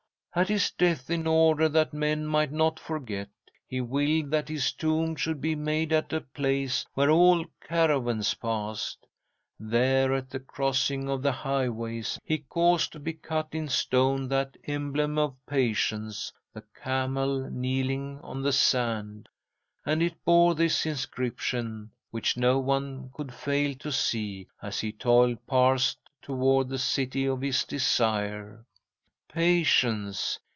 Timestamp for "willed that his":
3.81-4.71